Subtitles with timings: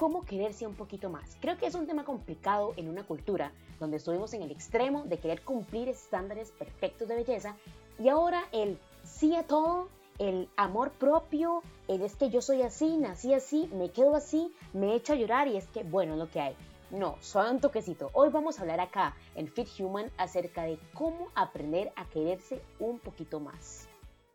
[0.00, 1.36] cómo quererse un poquito más.
[1.42, 5.18] Creo que es un tema complicado en una cultura donde estuvimos en el extremo de
[5.18, 7.54] querer cumplir estándares perfectos de belleza
[7.98, 12.96] y ahora el sí a todo, el amor propio, el es que yo soy así,
[12.96, 16.40] nací así, me quedo así, me echo a llorar y es que bueno, lo que
[16.40, 16.56] hay.
[16.90, 18.08] No, solo un toquecito.
[18.14, 23.00] Hoy vamos a hablar acá en Fit Human acerca de cómo aprender a quererse un
[23.00, 23.86] poquito más.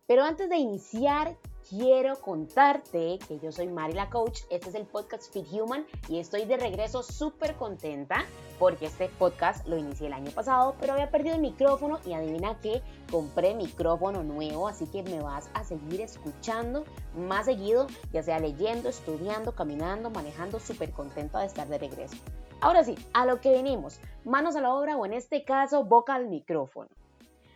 [0.05, 1.35] Pero antes de iniciar,
[1.69, 6.19] quiero contarte que yo soy Mari la Coach, este es el podcast Fit Human y
[6.19, 8.23] estoy de regreso súper contenta
[8.59, 12.59] porque este podcast lo inicié el año pasado, pero había perdido el micrófono y adivina
[12.61, 18.39] que compré micrófono nuevo, así que me vas a seguir escuchando más seguido, ya sea
[18.39, 22.15] leyendo, estudiando, caminando, manejando, súper contenta de estar de regreso.
[22.61, 26.13] Ahora sí, a lo que venimos, manos a la obra o en este caso boca
[26.13, 26.89] al micrófono.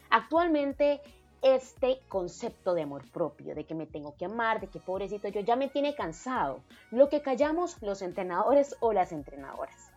[0.09, 1.01] Actualmente
[1.41, 5.41] este concepto de amor propio, de que me tengo que amar, de que pobrecito yo
[5.41, 6.59] ya me tiene cansado,
[6.91, 9.91] lo que callamos los entrenadores o las entrenadoras.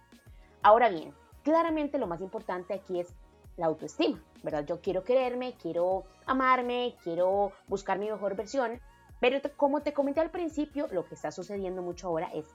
[0.62, 3.12] Ahora bien, claramente lo más importante aquí es
[3.56, 4.64] la autoestima, ¿verdad?
[4.64, 8.80] Yo quiero quererme, quiero amarme, quiero buscar mi mejor versión,
[9.20, 12.46] pero como te comenté al principio, lo que está sucediendo mucho ahora es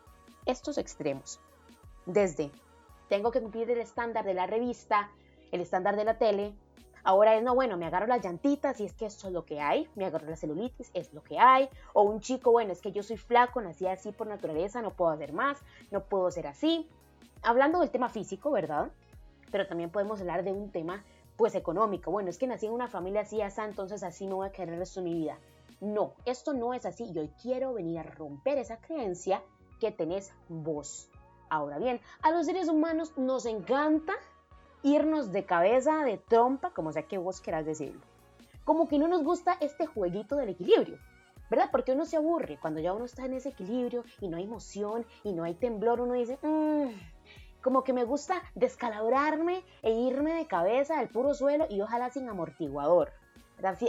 [0.46, 1.40] estos extremos.
[2.06, 2.52] Desde
[3.10, 5.10] tengo que cumplir el estándar de la revista,
[5.52, 6.54] el estándar de la tele,
[7.08, 9.62] Ahora es, no, bueno, me agarro las llantitas y es que esto es lo que
[9.62, 11.70] hay, me agarro la celulitis, es lo que hay.
[11.94, 15.12] O un chico, bueno, es que yo soy flaco, nací así por naturaleza, no puedo
[15.12, 15.58] hacer más,
[15.90, 16.86] no puedo ser así.
[17.44, 18.92] Hablando del tema físico, ¿verdad?
[19.54, 21.02] Pero también podemos hablar de un tema,
[21.38, 22.12] pues, económico.
[22.12, 24.74] Bueno, es que nací en una familia así, así, entonces así no voy a querer
[24.74, 25.38] el resto de mi vida.
[25.80, 29.42] No, esto no es así y hoy quiero venir a romper esa creencia
[29.80, 31.10] que tenés vos.
[31.50, 34.12] Ahora bien, a los seres humanos nos encanta
[34.84, 38.02] irnos de cabeza, de trompa, como sea que vos quieras decirlo.
[38.64, 40.98] Como que no nos gusta este jueguito del equilibrio,
[41.50, 41.70] ¿verdad?
[41.72, 45.06] Porque uno se aburre cuando ya uno está en ese equilibrio y no hay emoción
[45.24, 46.90] y no hay temblor, uno dice, mmm,
[47.62, 52.30] como que me gusta descalabrarme e irme de cabeza al puro suelo y ojalá sin
[52.30, 53.12] amortiguador.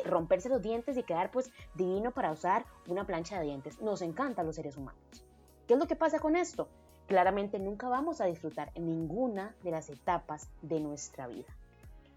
[0.04, 3.80] Romperse los dientes y quedar pues divino para usar una plancha de dientes.
[3.80, 5.24] Nos encantan los seres humanos.
[5.66, 6.68] ¿Qué es lo que pasa con esto?
[7.08, 11.48] Claramente nunca vamos a disfrutar en ninguna de las etapas de nuestra vida.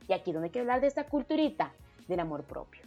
[0.08, 1.72] Y aquí donde quiero hablar de esta culturita
[2.08, 2.84] del amor propio.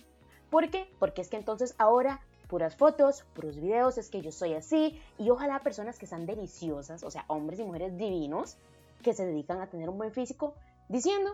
[0.50, 0.86] ¿Por qué?
[1.00, 5.30] Porque es que entonces ahora puras fotos, puros videos, es que yo soy así y
[5.30, 8.58] ojalá personas que sean deliciosas, o sea, hombres y mujeres divinos
[9.02, 10.54] que se dedican a tener un buen físico,
[10.88, 11.32] diciendo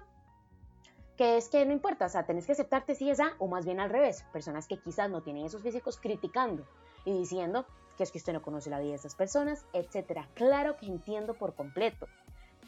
[1.17, 3.65] que es que no importa, o sea, tenés que aceptarte si es A o más
[3.65, 6.65] bien al revés, personas que quizás no tienen esos físicos criticando
[7.05, 7.67] y diciendo
[8.01, 10.27] que es que usted no conoce la vida de esas personas, etcétera.
[10.33, 12.09] Claro que entiendo por completo,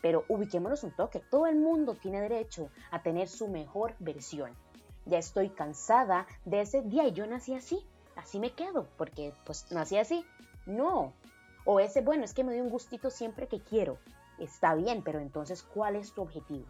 [0.03, 1.20] pero ubiquémonos un toque.
[1.20, 4.50] Todo el mundo tiene derecho a tener su mejor versión.
[5.06, 7.82] Ya estoy cansada de ese día y yo nací así,
[8.15, 10.22] así me quedo, porque pues nací así.
[10.66, 11.15] No.
[11.64, 13.97] O ese, bueno, es que me doy un gustito siempre que quiero.
[14.38, 16.66] Está bien, pero entonces, ¿cuál es tu objetivo?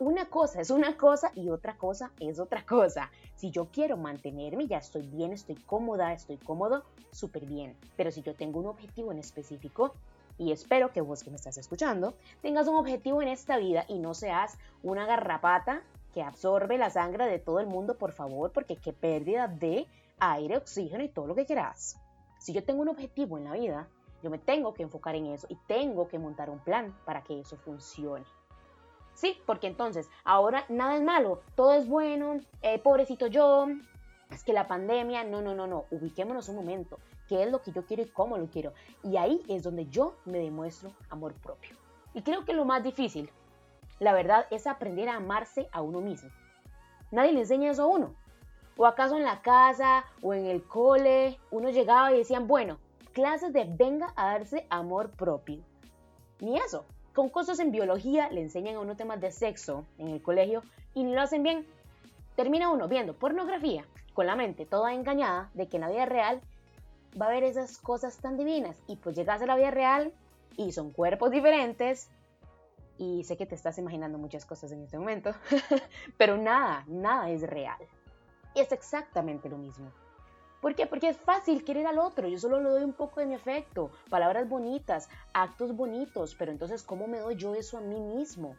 [0.00, 3.10] Una cosa es una cosa y otra cosa es otra cosa.
[3.34, 7.76] Si yo quiero mantenerme, ya estoy bien, estoy cómoda, estoy cómodo, súper bien.
[7.96, 9.94] Pero si yo tengo un objetivo en específico,
[10.38, 13.98] y espero que vos que me estás escuchando, tengas un objetivo en esta vida y
[13.98, 15.82] no seas una garrapata
[16.14, 19.88] que absorbe la sangre de todo el mundo, por favor, porque qué pérdida de
[20.20, 21.98] aire, oxígeno y todo lo que quieras.
[22.38, 23.88] Si yo tengo un objetivo en la vida,
[24.22, 27.40] yo me tengo que enfocar en eso y tengo que montar un plan para que
[27.40, 28.24] eso funcione.
[29.18, 33.66] Sí, porque entonces ahora nada es malo, todo es bueno, eh, pobrecito yo,
[34.30, 37.72] es que la pandemia, no, no, no, no, ubiquémonos un momento, qué es lo que
[37.72, 38.74] yo quiero y cómo lo quiero.
[39.02, 41.74] Y ahí es donde yo me demuestro amor propio.
[42.14, 43.28] Y creo que lo más difícil,
[43.98, 46.30] la verdad, es aprender a amarse a uno mismo.
[47.10, 48.14] Nadie le enseña eso a uno.
[48.76, 52.78] O acaso en la casa o en el cole, uno llegaba y decían, bueno,
[53.14, 55.60] clases de venga a darse amor propio.
[56.38, 56.86] Ni eso
[57.18, 60.62] con cosas en biología le enseñan a uno temas de sexo en el colegio
[60.94, 61.66] y no lo hacen bien.
[62.36, 63.84] Termina uno viendo pornografía
[64.14, 66.40] con la mente toda engañada de que en la vida real
[67.20, 70.12] va a haber esas cosas tan divinas y pues llegas a la vida real
[70.56, 72.08] y son cuerpos diferentes
[72.98, 75.34] y sé que te estás imaginando muchas cosas en este momento,
[76.18, 77.80] pero nada, nada es real.
[78.54, 79.90] Es exactamente lo mismo.
[80.60, 80.86] ¿Por qué?
[80.86, 83.90] Porque es fácil querer al otro, yo solo le doy un poco de mi afecto,
[84.10, 88.56] palabras bonitas, actos bonitos, pero entonces ¿cómo me doy yo eso a mí mismo?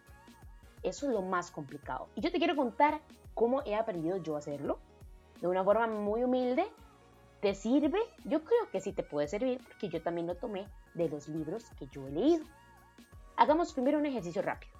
[0.82, 2.08] Eso es lo más complicado.
[2.16, 3.02] Y yo te quiero contar
[3.34, 4.80] cómo he aprendido yo a hacerlo,
[5.42, 6.66] de una forma muy humilde.
[7.42, 8.00] ¿Te sirve?
[8.26, 11.66] Yo creo que sí te puede servir porque yo también lo tomé de los libros
[11.78, 12.46] que yo he leído.
[13.38, 14.74] Hagamos primero un ejercicio rápido.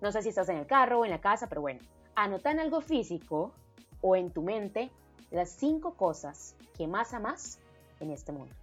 [0.00, 1.80] No sé si estás en el carro o en la casa, pero bueno,
[2.14, 3.52] anota en algo físico
[4.00, 4.90] o en tu mente
[5.32, 7.58] las cinco cosas que más amas
[8.00, 8.54] en este mundo.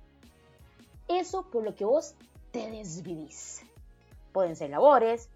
[1.07, 2.15] eso por lo que vos
[2.51, 3.63] te desvivís.
[4.31, 5.29] Pueden ser labores,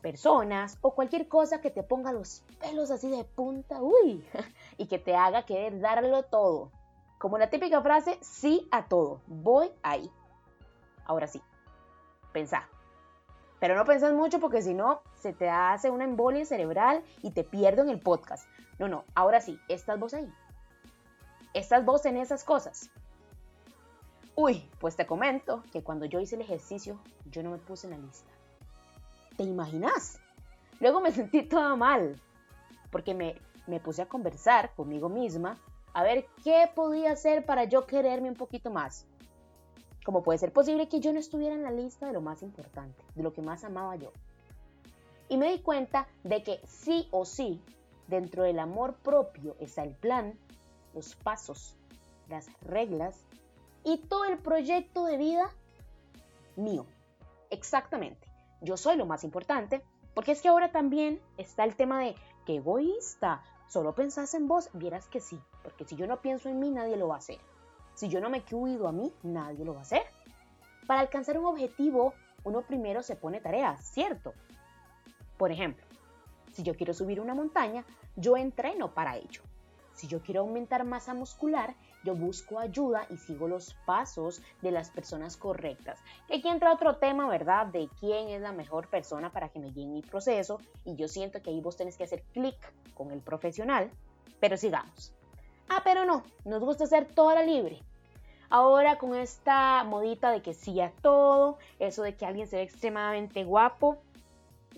[0.00, 4.24] personas o cualquier cosa que te ponga los pelos así de punta, uy,
[4.78, 6.70] y que te haga querer darlo todo.
[7.18, 10.10] Como la típica frase, sí a todo, voy ahí.
[11.04, 11.42] Ahora sí,
[12.32, 12.68] pensá.
[13.60, 17.44] Pero no pensás mucho porque si no, se te hace una embolia cerebral y te
[17.44, 18.48] pierdo en el podcast.
[18.78, 20.32] No, no, ahora sí, estás vos ahí.
[21.54, 22.90] Estás vos en esas cosas.
[24.36, 27.94] Uy, pues te comento que cuando yo hice el ejercicio, yo no me puse en
[27.94, 28.30] la lista.
[29.36, 30.20] ¿Te imaginas?
[30.78, 32.20] Luego me sentí toda mal,
[32.92, 33.34] porque me,
[33.66, 35.58] me puse a conversar conmigo misma
[35.92, 39.06] a ver qué podía hacer para yo quererme un poquito más.
[40.08, 43.04] Como puede ser posible que yo no estuviera en la lista de lo más importante,
[43.14, 44.10] de lo que más amaba yo.
[45.28, 47.60] Y me di cuenta de que sí o sí,
[48.06, 50.32] dentro del amor propio está el plan,
[50.94, 51.76] los pasos,
[52.26, 53.20] las reglas
[53.84, 55.52] y todo el proyecto de vida
[56.56, 56.86] mío.
[57.50, 58.26] Exactamente
[58.62, 59.82] yo soy lo más importante,
[60.14, 62.14] porque es que ahora también está el tema de
[62.46, 66.60] que egoísta, solo pensás en vos, vieras que sí, porque si yo no pienso en
[66.60, 67.38] mí, nadie lo va a hacer.
[67.98, 70.02] Si yo no me cuido a mí, nadie lo va a hacer.
[70.86, 72.14] Para alcanzar un objetivo,
[72.44, 74.34] uno primero se pone tareas, ¿cierto?
[75.36, 75.84] Por ejemplo,
[76.52, 77.84] si yo quiero subir una montaña,
[78.14, 79.42] yo entreno para ello.
[79.94, 81.74] Si yo quiero aumentar masa muscular,
[82.04, 85.98] yo busco ayuda y sigo los pasos de las personas correctas.
[86.26, 87.66] aquí entra otro tema, ¿verdad?
[87.66, 90.60] De quién es la mejor persona para que me guíe en mi proceso.
[90.84, 92.54] Y yo siento que ahí vos tenés que hacer clic
[92.94, 93.90] con el profesional.
[94.38, 95.17] Pero sigamos.
[95.68, 97.82] Ah, pero no, nos gusta ser toda libre.
[98.50, 102.62] Ahora con esta modita de que sí a todo, eso de que alguien se ve
[102.62, 103.98] extremadamente guapo,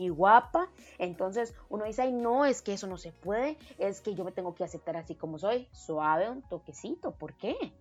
[0.00, 0.68] y guapa.
[0.98, 4.32] Entonces uno dice, ay, no, es que eso no se puede, es que yo me
[4.32, 7.72] tengo que aceptar así como soy, suave, un toquecito, ¿por qué?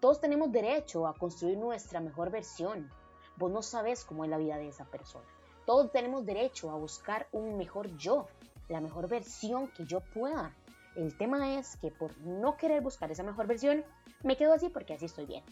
[0.00, 2.90] Todos tenemos derecho a construir nuestra mejor versión.
[3.36, 5.24] Vos no sabes cómo es la vida de esa persona.
[5.64, 8.26] Todos tenemos derecho a buscar un mejor yo,
[8.68, 10.54] la mejor versión que yo pueda.
[10.96, 13.84] El tema es que por no querer buscar esa mejor versión,
[14.22, 15.42] me quedo así porque así estoy bien.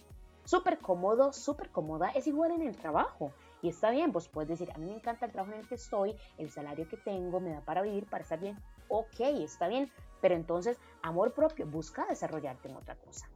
[0.45, 3.33] Súper cómodo, súper cómoda, es igual en el trabajo.
[3.61, 5.77] Y está bien, pues puedes decir, a mí me encanta el trabajo en el que
[5.77, 8.57] estoy, el salario que tengo, me da para vivir, para estar bien.
[8.89, 9.91] Ok, está bien,
[10.21, 13.29] pero entonces amor propio, busca desarrollarte en otra cosa.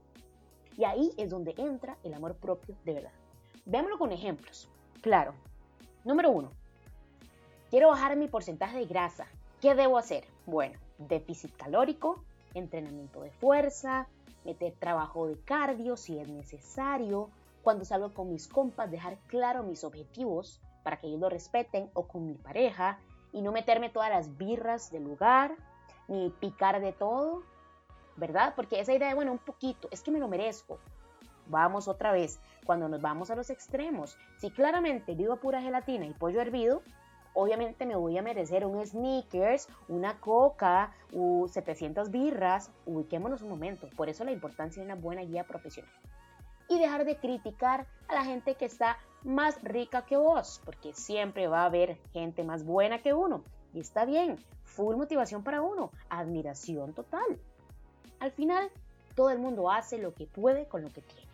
[0.77, 3.13] Y ahí es donde entra el amor propio de verdad.
[3.65, 4.69] Veámoslo con ejemplos.
[5.01, 5.35] Claro.
[6.05, 6.51] Número uno.
[7.71, 9.27] Quiero bajar mi porcentaje de grasa.
[9.61, 10.25] ¿Qué debo hacer?
[10.45, 14.09] Bueno, déficit calórico, entrenamiento de fuerza,
[14.45, 17.31] meter trabajo de cardio si es necesario,
[17.63, 22.07] cuando salgo con mis compas, dejar claro mis objetivos para que ellos lo respeten o
[22.07, 23.01] con mi pareja
[23.33, 25.57] y no meterme todas las birras del lugar
[26.07, 27.43] ni picar de todo,
[28.17, 28.55] ¿verdad?
[28.55, 30.79] Porque esa idea de, bueno, un poquito, es que me lo merezco.
[31.49, 36.13] Vamos otra vez, cuando nos vamos a los extremos, si claramente vivo pura gelatina y
[36.13, 36.83] pollo hervido,
[37.37, 43.89] obviamente me voy a merecer un sneakers, una coca, u 700 birras, ubiquémonos un momento,
[43.95, 45.93] por eso la importancia de una buena guía profesional
[46.69, 51.47] y dejar de criticar a la gente que está más rica que vos, porque siempre
[51.47, 53.45] va a haber gente más buena que uno.
[53.73, 57.39] Y está bien, full motivación para uno, admiración total.
[58.19, 58.71] Al final,
[59.15, 61.27] todo el mundo hace lo que puede con lo que tiene.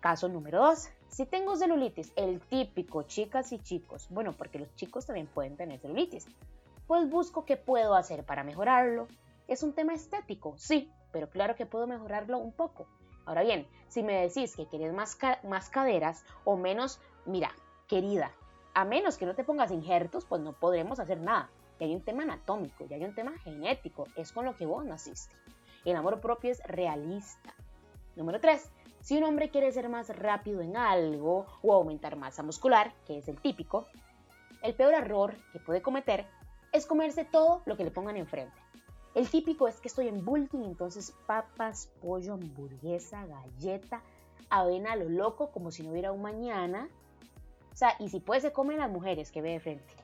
[0.00, 0.88] Caso número 2.
[1.14, 5.78] Si tengo celulitis, el típico chicas y chicos, bueno, porque los chicos también pueden tener
[5.78, 6.26] celulitis,
[6.88, 9.06] pues busco qué puedo hacer para mejorarlo.
[9.46, 12.88] Es un tema estético, sí, pero claro que puedo mejorarlo un poco.
[13.26, 17.52] Ahora bien, si me decís que quieres más, más caderas o menos, mira,
[17.86, 18.32] querida,
[18.74, 21.48] a menos que no te pongas injertos, pues no podremos hacer nada.
[21.78, 24.84] Y hay un tema anatómico, y hay un tema genético, es con lo que vos
[24.84, 25.36] naciste.
[25.84, 27.54] El amor propio es realista.
[28.16, 28.68] Número 3.
[29.04, 33.28] Si un hombre quiere ser más rápido en algo o aumentar masa muscular, que es
[33.28, 33.86] el típico,
[34.62, 36.24] el peor error que puede cometer
[36.72, 38.56] es comerse todo lo que le pongan enfrente.
[39.14, 44.00] El típico es que estoy en bulking, entonces papas, pollo, hamburguesa, galleta,
[44.48, 46.88] avena lo loco, como si no hubiera un mañana.
[47.74, 49.94] O sea, y si puede se come las mujeres que ve de frente.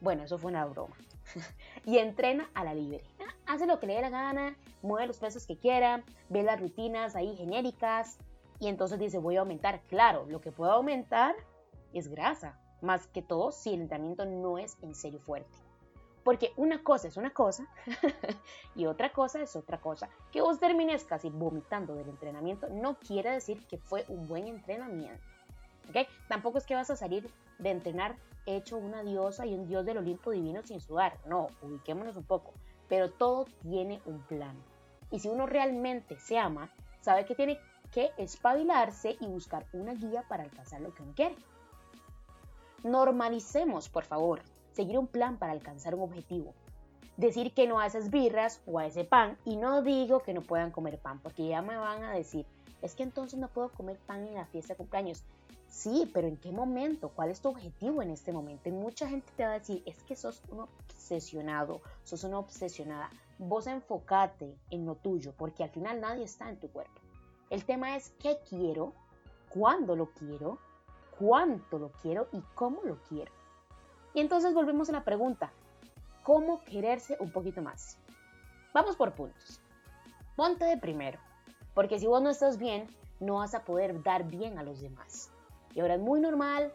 [0.00, 0.96] Bueno, eso fue una broma.
[1.86, 3.04] y entrena a la libre.
[3.46, 7.14] Hace lo que le dé la gana, mueve los pesos que quiera, ve las rutinas
[7.14, 8.18] ahí genéricas
[8.60, 9.80] y entonces dice voy a aumentar.
[9.88, 11.34] Claro, lo que puedo aumentar
[11.92, 15.56] es grasa, más que todo si el entrenamiento no es en serio fuerte.
[16.24, 17.66] Porque una cosa es una cosa
[18.74, 20.10] y otra cosa es otra cosa.
[20.30, 25.22] Que vos termines casi vomitando del entrenamiento no quiere decir que fue un buen entrenamiento.
[25.88, 26.06] ¿okay?
[26.28, 29.98] Tampoco es que vas a salir de entrenar hecho una diosa y un dios del
[29.98, 31.18] Olimpo divino sin sudar.
[31.26, 32.52] No, ubiquémonos un poco.
[32.88, 34.56] Pero todo tiene un plan.
[35.10, 37.58] Y si uno realmente se ama, sabe que tiene
[37.90, 41.36] que espabilarse y buscar una guía para alcanzar lo que uno quiere.
[42.84, 44.40] Normalicemos, por favor,
[44.72, 46.54] seguir un plan para alcanzar un objetivo.
[47.16, 50.42] Decir que no a esas birras o a ese pan y no digo que no
[50.42, 52.46] puedan comer pan porque ya me van a decir,
[52.80, 55.24] es que entonces no puedo comer pan en la fiesta de cumpleaños.
[55.68, 57.10] Sí, pero ¿en qué momento?
[57.10, 58.68] ¿Cuál es tu objetivo en este momento?
[58.68, 63.10] Y mucha gente te va a decir, es que sos un obsesionado, sos una obsesionada.
[63.38, 67.00] Vos enfocate en lo tuyo, porque al final nadie está en tu cuerpo.
[67.50, 68.92] El tema es qué quiero,
[69.48, 70.58] cuándo lo quiero,
[71.18, 73.32] cuánto lo quiero y cómo lo quiero.
[74.12, 75.50] Y entonces volvemos a la pregunta,
[76.22, 77.96] ¿cómo quererse un poquito más?
[78.74, 79.60] Vamos por puntos.
[80.36, 81.18] Ponte de primero,
[81.74, 82.86] porque si vos no estás bien,
[83.18, 85.30] no vas a poder dar bien a los demás.
[85.74, 86.72] Y ahora es muy normal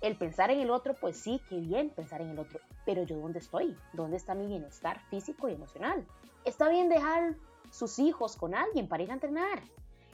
[0.00, 3.18] el pensar en el otro, pues sí, qué bien pensar en el otro, pero yo
[3.18, 6.04] dónde estoy, dónde está mi bienestar físico y emocional.
[6.44, 7.36] Está bien dejar
[7.70, 9.62] sus hijos con alguien para ir a entrenar.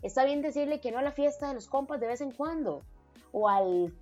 [0.06, 2.82] Está bien decirle que no a la fiesta de los compas de vez en cuando.
[3.32, 3.92] O al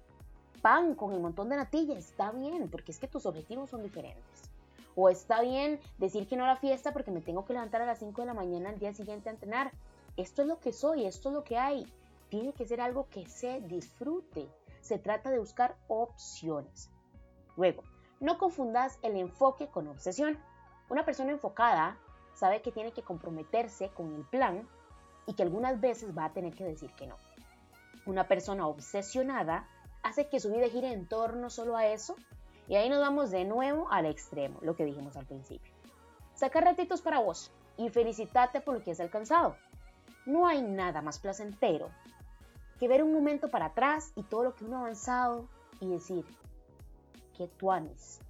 [0.60, 1.98] pan con el montón de natillas.
[1.98, 4.50] Está bien, porque es que tus objetivos son diferentes.
[4.96, 7.86] O está bien decir que no a la fiesta porque me tengo que levantar a
[7.86, 9.72] las 5 de la mañana al día siguiente a entrenar.
[10.18, 11.86] Esto es lo que soy, esto es lo que hay
[12.28, 14.48] tiene que ser algo que se disfrute.
[14.80, 16.90] Se trata de buscar opciones.
[17.56, 17.82] Luego,
[18.20, 20.38] no confundas el enfoque con obsesión.
[20.90, 21.96] Una persona enfocada
[22.34, 24.68] sabe que tiene que comprometerse con el plan
[25.26, 27.16] y que algunas veces va a tener que decir que no.
[28.06, 29.66] Una persona obsesionada
[30.02, 32.16] hace que su vida gire en torno solo a eso
[32.68, 35.72] y ahí nos vamos de nuevo al extremo, lo que dijimos al principio.
[36.34, 39.56] Saca ratitos para vos y felicitate por lo que has alcanzado.
[40.26, 41.88] No hay nada más placentero
[42.78, 45.48] que ver un momento para atrás y todo lo que uno ha avanzado
[45.80, 46.24] y decir,
[47.36, 48.20] que tuanes,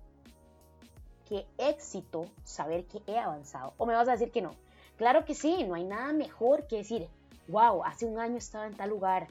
[1.28, 3.74] qué éxito saber que he avanzado.
[3.78, 4.54] O me vas a decir que no.
[4.96, 7.08] Claro que sí, no hay nada mejor que decir,
[7.48, 9.26] wow, hace un año estaba en tal lugar,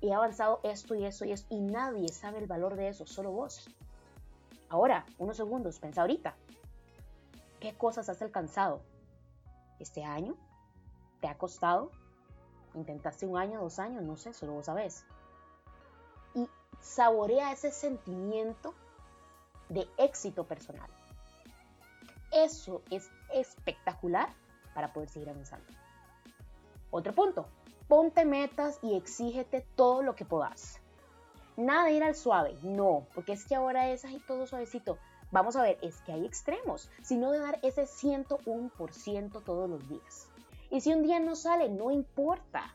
[0.00, 3.32] he avanzado esto y eso y eso, y nadie sabe el valor de eso, solo
[3.32, 3.68] vos.
[4.68, 6.34] Ahora, unos segundos, pensa ahorita.
[7.58, 8.82] ¿Qué cosas has alcanzado
[9.80, 10.36] este año?
[11.20, 11.90] ¿Te ha costado?
[12.74, 15.04] intentaste un año, dos años, no sé, solo vos sabés.
[16.34, 16.48] Y
[16.80, 18.74] saborea ese sentimiento
[19.68, 20.88] de éxito personal.
[22.30, 24.28] Eso es espectacular
[24.78, 25.66] para poder seguir avanzando.
[26.92, 27.48] Otro punto,
[27.88, 30.80] ponte metas y exígete todo lo que puedas.
[31.56, 34.96] Nada de ir al suave, no, porque es que ahora es ahí todo suavecito.
[35.32, 40.28] Vamos a ver, es que hay extremos, sino de dar ese 101% todos los días.
[40.70, 42.72] Y si un día no sale, no importa,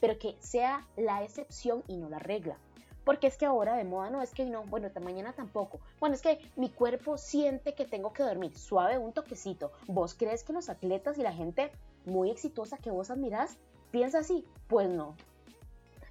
[0.00, 2.56] pero que sea la excepción y no la regla.
[3.04, 5.80] Porque es que ahora de moda no es que no, bueno, esta mañana tampoco.
[5.98, 9.72] Bueno, es que mi cuerpo siente que tengo que dormir suave, un toquecito.
[9.88, 11.72] ¿Vos crees que los atletas y la gente
[12.04, 13.56] muy exitosa que vos admirás
[13.90, 14.46] piensa así?
[14.68, 15.16] Pues no.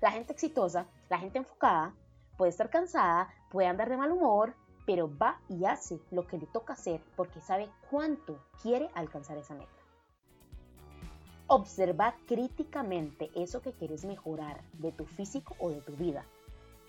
[0.02, 1.94] La gente exitosa, la gente enfocada,
[2.38, 4.54] puede estar cansada, puede andar de mal humor,
[4.86, 9.54] pero va y hace lo que le toca hacer porque sabe cuánto quiere alcanzar esa
[9.54, 9.72] meta.
[11.48, 16.26] Observa críticamente eso que quieres mejorar de tu físico o de tu vida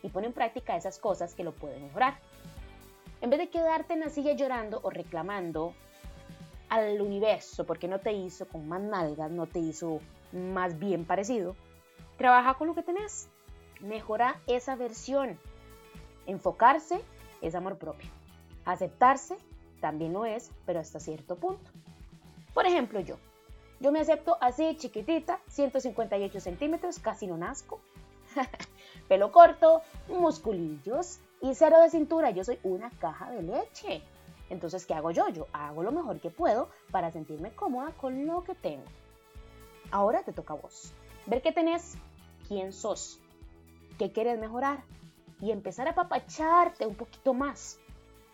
[0.02, 2.18] y pon en práctica esas cosas que lo pueden mejorar.
[3.20, 5.74] En vez de quedarte en la silla llorando o reclamando
[6.68, 10.00] al universo porque no te hizo con más nalgas, no te hizo
[10.32, 11.54] más bien parecido,
[12.16, 13.28] trabaja con lo que tenés.
[13.80, 15.38] Mejora esa versión.
[16.26, 17.00] Enfocarse
[17.40, 18.08] es amor propio.
[18.64, 19.36] Aceptarse
[19.80, 21.70] también lo es, pero hasta cierto punto.
[22.54, 23.16] Por ejemplo, yo,
[23.80, 27.80] yo me acepto así, chiquitita, 158 centímetros, casi no nazco.
[29.08, 32.30] Pelo corto, musculillos y cero de cintura.
[32.30, 34.02] Yo soy una caja de leche.
[34.50, 35.28] Entonces, ¿qué hago yo?
[35.28, 38.84] Yo hago lo mejor que puedo para sentirme cómoda con lo que tengo.
[39.90, 40.92] Ahora te toca a vos.
[41.26, 41.96] Ver qué tenés,
[42.48, 43.20] quién sos,
[43.98, 44.82] qué quieres mejorar
[45.40, 47.78] y empezar a papacharte un poquito más.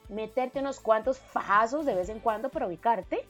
[0.08, 3.26] Meterte unos cuantos fajazos de vez en cuando para ubicarte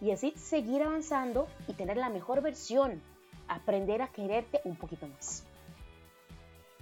[0.00, 3.00] y así seguir avanzando y tener la mejor versión,
[3.46, 5.44] aprender a quererte un poquito más.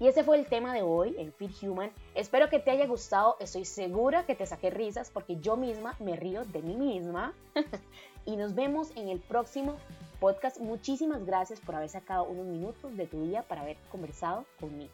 [0.00, 1.92] Y ese fue el tema de hoy, el Fit Human.
[2.14, 6.16] Espero que te haya gustado, estoy segura que te saqué risas porque yo misma me
[6.16, 7.34] río de mí misma.
[8.24, 9.76] y nos vemos en el próximo
[10.18, 10.58] podcast.
[10.58, 14.90] Muchísimas gracias por haber sacado unos minutos de tu día para haber conversado conmigo.